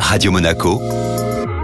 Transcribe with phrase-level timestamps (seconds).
[0.00, 0.80] Radio Monaco,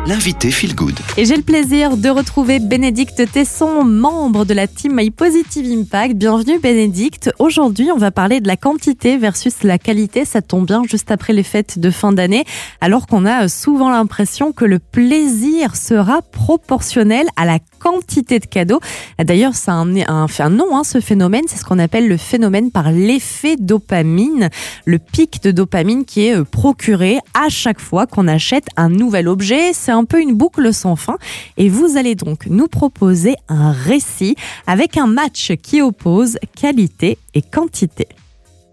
[0.06, 0.98] l'invité Feel Good.
[1.16, 6.14] Et j'ai le plaisir de retrouver Bénédicte Tesson, membre de la team My Positive Impact.
[6.16, 7.30] Bienvenue Bénédicte.
[7.38, 10.24] Aujourd'hui, on va parler de la quantité versus la qualité.
[10.24, 12.45] Ça tombe bien juste après les fêtes de fin d'année,
[12.80, 18.80] alors qu'on a souvent l'impression que le plaisir sera proportionnel à la quantité de cadeaux.
[19.22, 21.42] D'ailleurs, c'est un, un, un, nom, hein, ce phénomène.
[21.46, 24.48] C'est ce qu'on appelle le phénomène par l'effet dopamine,
[24.86, 29.28] le pic de dopamine qui est euh, procuré à chaque fois qu'on achète un nouvel
[29.28, 29.75] objet.
[29.75, 31.18] C'est un peu une boucle sans fin.
[31.58, 34.34] Et vous allez donc nous proposer un récit
[34.66, 38.09] avec un match qui oppose qualité et quantité.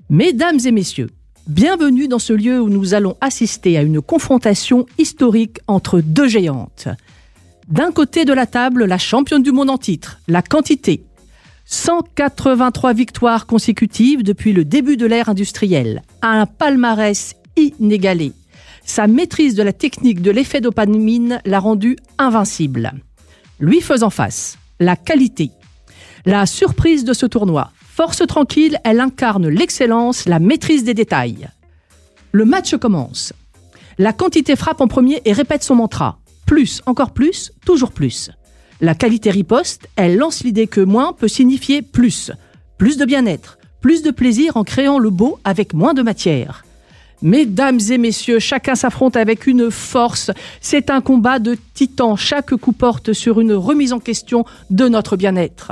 [0.10, 1.10] Mesdames et messieurs,
[1.48, 6.88] bienvenue dans ce lieu où nous allons assister à une confrontation historique entre deux géantes.
[7.68, 11.04] D'un côté de la table, la championne du monde en titre, la quantité.
[11.66, 16.02] 183 victoires consécutives depuis le début de l'ère industrielle.
[16.22, 18.34] Un palmarès inégalé.
[18.84, 22.92] Sa maîtrise de la technique de l'effet dopamine l'a rendu invincible.
[23.60, 25.52] Lui faisant face, la qualité.
[26.26, 27.72] La surprise de ce tournoi.
[27.80, 31.48] Force tranquille, elle incarne l'excellence, la maîtrise des détails.
[32.32, 33.34] Le match commence.
[33.98, 36.21] La quantité frappe en premier et répète son mantra
[36.52, 38.30] plus, encore plus, toujours plus.
[38.82, 42.30] La qualité riposte, elle lance l'idée que moins peut signifier plus.
[42.78, 46.66] Plus de bien-être, plus de plaisir en créant le beau avec moins de matière.
[47.22, 50.30] Mesdames et messieurs, chacun s'affronte avec une force.
[50.60, 52.18] C'est un combat de titans.
[52.18, 55.72] Chaque coup porte sur une remise en question de notre bien-être.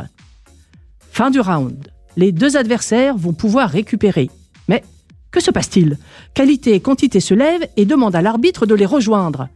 [1.11, 1.89] Fin du round.
[2.15, 4.29] Les deux adversaires vont pouvoir récupérer.
[4.69, 4.85] Mais
[5.29, 5.97] que se passe-t-il?
[6.33, 9.49] Qualité et quantité se lèvent et demandent à l'arbitre de les rejoindre.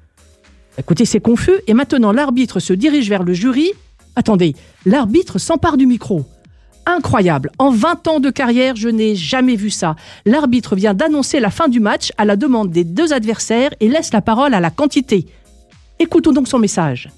[0.78, 3.72] Écoutez, c'est confus, et maintenant l'arbitre se dirige vers le jury.
[4.16, 6.26] Attendez, l'arbitre s'empare du micro.
[6.86, 9.96] Incroyable, en 20 ans de carrière, je n'ai jamais vu ça.
[10.26, 14.12] L'arbitre vient d'annoncer la fin du match à la demande des deux adversaires et laisse
[14.12, 15.28] la parole à la quantité.
[16.00, 17.10] Écoutons donc son message.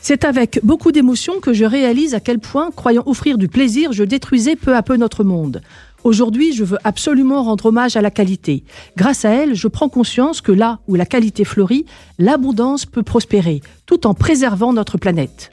[0.00, 4.04] C'est avec beaucoup d'émotion que je réalise à quel point, croyant offrir du plaisir, je
[4.04, 5.60] détruisais peu à peu notre monde.
[6.08, 8.64] Aujourd'hui, je veux absolument rendre hommage à la qualité.
[8.96, 11.84] Grâce à elle, je prends conscience que là où la qualité fleurit,
[12.18, 15.50] l'abondance peut prospérer, tout en préservant notre planète.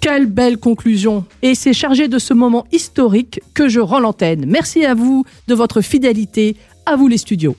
[0.00, 4.46] Quelle belle conclusion Et c'est chargé de ce moment historique que je rends l'antenne.
[4.46, 6.56] Merci à vous de votre fidélité,
[6.86, 7.54] à vous les studios.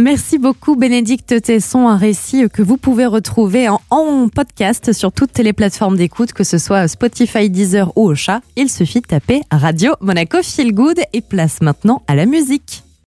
[0.00, 5.52] Merci beaucoup Bénédicte Tesson, un récit que vous pouvez retrouver en, podcast sur toutes les
[5.52, 8.40] plateformes d'écoute, que ce soit Spotify, Deezer ou Ocha.
[8.56, 12.82] Il suffit de taper Radio Monaco Feel Good et place maintenant à la musique.